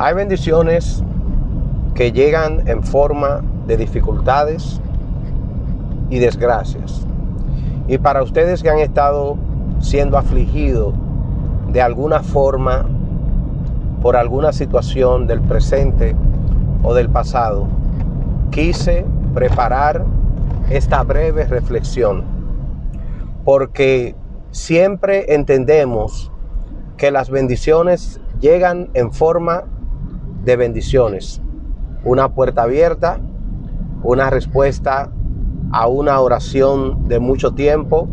Hay 0.00 0.14
bendiciones 0.14 1.02
que 1.96 2.12
llegan 2.12 2.68
en 2.68 2.84
forma 2.84 3.40
de 3.66 3.76
dificultades 3.76 4.80
y 6.08 6.20
desgracias. 6.20 7.04
Y 7.88 7.98
para 7.98 8.22
ustedes 8.22 8.62
que 8.62 8.70
han 8.70 8.78
estado 8.78 9.36
siendo 9.80 10.16
afligidos 10.16 10.94
de 11.72 11.82
alguna 11.82 12.22
forma 12.22 12.86
por 14.00 14.14
alguna 14.14 14.52
situación 14.52 15.26
del 15.26 15.40
presente 15.40 16.14
o 16.84 16.94
del 16.94 17.08
pasado, 17.08 17.66
quise 18.52 19.04
preparar 19.34 20.04
esta 20.70 21.02
breve 21.02 21.44
reflexión 21.46 22.22
porque 23.44 24.14
siempre 24.52 25.34
entendemos 25.34 26.30
que 26.96 27.10
las 27.10 27.30
bendiciones 27.30 28.20
llegan 28.38 28.90
en 28.94 29.12
forma 29.12 29.64
de 30.48 30.56
bendiciones. 30.56 31.42
Una 32.04 32.30
puerta 32.30 32.62
abierta, 32.62 33.20
una 34.02 34.30
respuesta 34.30 35.10
a 35.70 35.88
una 35.88 36.18
oración 36.20 37.06
de 37.06 37.18
mucho 37.18 37.52
tiempo, 37.52 38.08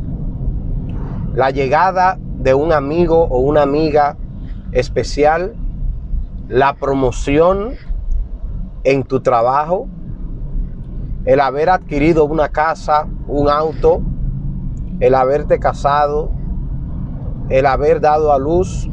la 1.34 1.52
llegada 1.52 2.18
de 2.20 2.54
un 2.54 2.74
amigo 2.74 3.24
o 3.24 3.40
una 3.40 3.62
amiga 3.62 4.18
especial, 4.74 5.56
la 6.50 6.74
promoción 6.76 7.76
en 8.84 9.04
tu 9.04 9.22
trabajo, 9.22 9.88
el 11.24 11.40
haber 11.40 11.70
adquirido 11.70 12.26
una 12.26 12.50
casa, 12.50 13.08
un 13.30 13.48
auto, 13.48 14.02
el 15.00 15.16
haberte 15.16 15.58
casado, 15.58 16.32
el 17.48 17.66
haber 17.66 18.02
dado 18.02 18.34
a 18.34 18.38
luz, 18.38 18.90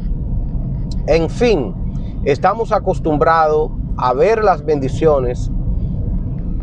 en 1.07 1.29
fin, 1.29 1.82
estamos 2.25 2.71
acostumbrados 2.71 3.71
a 3.97 4.13
ver 4.13 4.43
las 4.43 4.63
bendiciones 4.63 5.51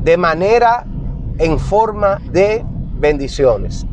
de 0.03 0.17
manera 0.17 0.87
en 1.39 1.59
forma 1.59 2.21
de 2.33 2.65
bendiciones. 2.99 3.87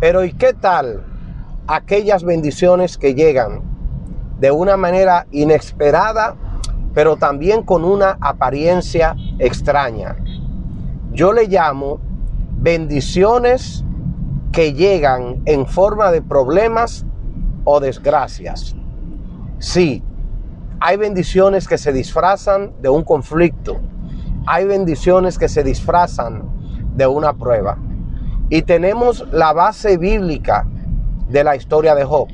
Pero 0.00 0.24
¿y 0.24 0.32
qué 0.32 0.52
tal 0.52 1.04
aquellas 1.66 2.24
bendiciones 2.24 2.98
que 2.98 3.14
llegan 3.14 3.62
de 4.38 4.50
una 4.50 4.76
manera 4.76 5.26
inesperada, 5.30 6.36
pero 6.94 7.16
también 7.16 7.62
con 7.62 7.84
una 7.84 8.16
apariencia 8.20 9.16
extraña? 9.38 10.16
Yo 11.12 11.32
le 11.32 11.46
llamo 11.46 12.00
bendiciones 12.58 13.84
que 14.52 14.72
llegan 14.72 15.42
en 15.46 15.66
forma 15.66 16.12
de 16.12 16.22
problemas 16.22 17.06
o 17.64 17.80
desgracias. 17.80 18.76
Sí, 19.58 20.02
hay 20.84 20.96
bendiciones 20.96 21.68
que 21.68 21.78
se 21.78 21.92
disfrazan 21.92 22.72
de 22.82 22.88
un 22.88 23.04
conflicto. 23.04 23.80
Hay 24.46 24.64
bendiciones 24.64 25.38
que 25.38 25.48
se 25.48 25.62
disfrazan 25.62 26.42
de 26.96 27.06
una 27.06 27.34
prueba. 27.34 27.78
Y 28.48 28.62
tenemos 28.62 29.24
la 29.30 29.52
base 29.52 29.96
bíblica 29.96 30.66
de 31.28 31.44
la 31.44 31.54
historia 31.54 31.94
de 31.94 32.02
Job. 32.02 32.26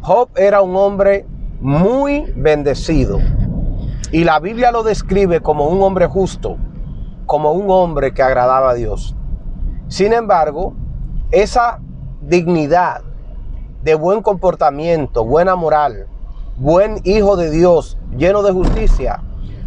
Job 0.00 0.30
era 0.36 0.62
un 0.62 0.74
hombre 0.74 1.26
muy 1.60 2.32
bendecido. 2.34 3.18
Y 4.10 4.24
la 4.24 4.40
Biblia 4.40 4.72
lo 4.72 4.82
describe 4.82 5.42
como 5.42 5.68
un 5.68 5.82
hombre 5.82 6.06
justo, 6.06 6.56
como 7.26 7.52
un 7.52 7.70
hombre 7.70 8.14
que 8.14 8.22
agradaba 8.22 8.70
a 8.70 8.74
Dios. 8.74 9.14
Sin 9.88 10.14
embargo, 10.14 10.72
esa 11.30 11.78
dignidad 12.22 13.02
de 13.82 13.94
buen 13.96 14.22
comportamiento, 14.22 15.26
buena 15.26 15.56
moral, 15.56 16.06
buen 16.58 17.00
hijo 17.04 17.36
de 17.36 17.50
Dios, 17.50 17.98
lleno 18.16 18.42
de 18.42 18.52
justicia, 18.52 19.22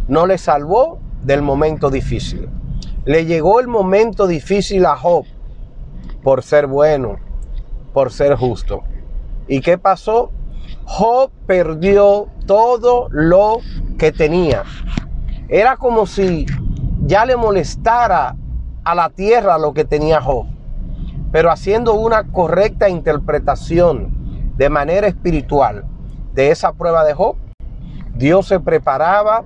no 0.08 0.26
le 0.26 0.36
salvó 0.36 0.98
del 1.22 1.40
momento 1.40 1.90
difícil. 1.90 2.50
Le 3.04 3.24
llegó 3.24 3.60
el 3.60 3.66
momento 3.66 4.26
difícil 4.26 4.84
a 4.84 4.96
Job 4.96 5.24
por 6.22 6.42
ser 6.42 6.66
bueno, 6.66 7.16
por 7.94 8.12
ser 8.12 8.36
justo. 8.36 8.82
¿Y 9.48 9.60
qué 9.60 9.78
pasó? 9.78 10.30
Job 10.84 11.30
perdió 11.46 12.28
todo 12.46 13.08
lo 13.10 13.58
que 13.98 14.12
tenía. 14.12 14.64
Era 15.48 15.76
como 15.76 16.06
si 16.06 16.46
ya 17.04 17.24
le 17.24 17.36
molestara 17.36 18.36
a 18.84 18.94
la 18.94 19.08
tierra 19.10 19.58
lo 19.58 19.72
que 19.72 19.84
tenía 19.84 20.20
Job. 20.20 20.46
Pero 21.32 21.50
haciendo 21.50 21.94
una 21.94 22.30
correcta 22.30 22.90
interpretación 22.90 24.52
de 24.56 24.68
manera 24.68 25.06
espiritual 25.06 25.86
de 26.32 26.50
esa 26.50 26.72
prueba 26.72 27.04
de 27.04 27.14
Job, 27.14 27.36
Dios 28.14 28.46
se 28.46 28.60
preparaba 28.60 29.44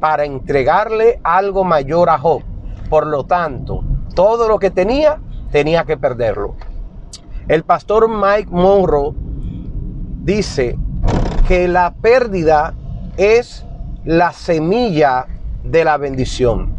para 0.00 0.24
entregarle 0.24 1.20
algo 1.22 1.64
mayor 1.64 2.10
a 2.10 2.18
Job. 2.18 2.42
Por 2.90 3.06
lo 3.06 3.24
tanto, 3.24 3.84
todo 4.14 4.48
lo 4.48 4.58
que 4.58 4.70
tenía, 4.70 5.20
tenía 5.50 5.84
que 5.84 5.96
perderlo. 5.96 6.56
El 7.48 7.64
pastor 7.64 8.08
Mike 8.08 8.50
Monroe 8.50 9.14
dice 10.24 10.78
que 11.48 11.68
la 11.68 11.94
pérdida 11.94 12.74
es 13.16 13.66
la 14.04 14.32
semilla 14.32 15.26
de 15.64 15.84
la 15.84 15.96
bendición. 15.96 16.74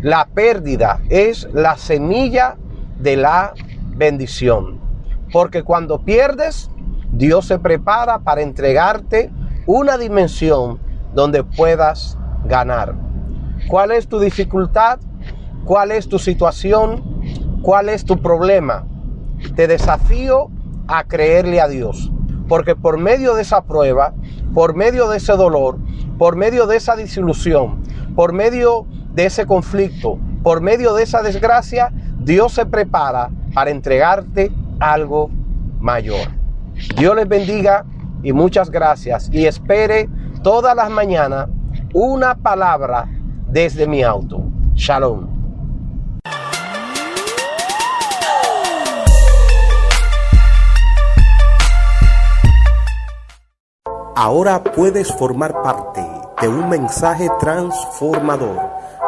La 0.00 0.26
pérdida 0.26 1.00
es 1.08 1.48
la 1.52 1.76
semilla 1.76 2.56
de 2.98 3.16
la 3.16 3.54
bendición. 3.96 4.80
Porque 5.32 5.62
cuando 5.62 6.00
pierdes, 6.00 6.70
Dios 7.12 7.46
se 7.46 7.58
prepara 7.58 8.20
para 8.20 8.40
entregarte 8.40 9.30
una 9.66 9.98
dimensión 9.98 10.80
donde 11.14 11.44
puedas 11.44 12.18
ganar. 12.46 12.94
¿Cuál 13.68 13.92
es 13.92 14.08
tu 14.08 14.18
dificultad? 14.18 14.98
¿Cuál 15.64 15.92
es 15.92 16.08
tu 16.08 16.18
situación? 16.18 17.60
¿Cuál 17.62 17.90
es 17.90 18.04
tu 18.04 18.20
problema? 18.20 18.86
Te 19.54 19.68
desafío 19.68 20.50
a 20.88 21.04
creerle 21.04 21.60
a 21.60 21.68
Dios. 21.68 22.10
Porque 22.48 22.74
por 22.74 22.98
medio 22.98 23.34
de 23.34 23.42
esa 23.42 23.62
prueba, 23.64 24.14
por 24.54 24.74
medio 24.74 25.08
de 25.08 25.18
ese 25.18 25.34
dolor, 25.34 25.78
por 26.18 26.36
medio 26.36 26.66
de 26.66 26.76
esa 26.76 26.96
disilusión, 26.96 27.82
por 28.16 28.32
medio 28.32 28.86
de 29.14 29.26
ese 29.26 29.46
conflicto, 29.46 30.18
por 30.42 30.60
medio 30.60 30.94
de 30.94 31.04
esa 31.04 31.22
desgracia, 31.22 31.92
Dios 32.18 32.52
se 32.52 32.66
prepara 32.66 33.30
para 33.54 33.70
entregarte 33.70 34.50
algo 34.80 35.30
mayor. 35.78 36.41
Dios 36.96 37.16
les 37.16 37.28
bendiga 37.28 37.84
y 38.22 38.32
muchas 38.32 38.70
gracias. 38.70 39.28
Y 39.32 39.46
espere 39.46 40.08
todas 40.42 40.74
las 40.76 40.90
mañanas 40.90 41.48
una 41.94 42.34
palabra 42.34 43.08
desde 43.48 43.86
mi 43.86 44.02
auto. 44.02 44.42
Shalom. 44.74 45.32
Ahora 54.14 54.62
puedes 54.62 55.12
formar 55.12 55.62
parte 55.62 56.04
de 56.40 56.48
un 56.48 56.68
mensaje 56.68 57.28
transformador. 57.40 58.56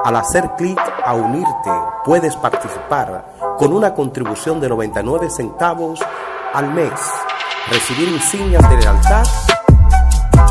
Al 0.04 0.16
hacer 0.16 0.50
clic 0.56 0.78
a 1.04 1.14
unirte, 1.14 1.70
puedes 2.04 2.36
participar 2.36 3.24
con 3.56 3.72
una 3.72 3.94
contribución 3.94 4.60
de 4.60 4.68
99 4.68 5.30
centavos 5.30 6.00
al 6.52 6.72
mes, 6.72 6.92
recibir 7.70 8.08
insignias 8.08 8.68
de 8.68 8.76
lealtad 8.76 9.26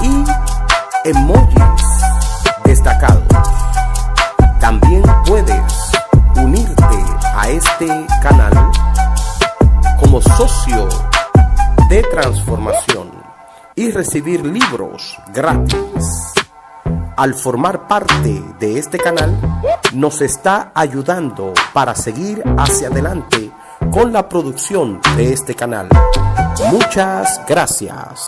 y 0.01 1.09
emojis 1.09 1.63
destacados. 2.65 3.23
También 4.59 5.03
puedes 5.25 5.91
unirte 6.35 6.97
a 7.35 7.49
este 7.49 7.87
canal 8.21 8.71
como 9.99 10.21
socio 10.21 10.87
de 11.89 12.01
transformación 12.03 13.11
y 13.75 13.91
recibir 13.91 14.45
libros 14.45 15.17
gratis. 15.33 16.33
Al 17.15 17.35
formar 17.35 17.87
parte 17.87 18.43
de 18.59 18.79
este 18.79 18.97
canal, 18.97 19.37
nos 19.93 20.21
está 20.21 20.71
ayudando 20.73 21.53
para 21.71 21.93
seguir 21.93 22.43
hacia 22.57 22.87
adelante 22.87 23.51
con 23.91 24.11
la 24.11 24.27
producción 24.27 24.99
de 25.15 25.33
este 25.33 25.53
canal. 25.53 25.89
Muchas 26.71 27.41
gracias. 27.47 28.27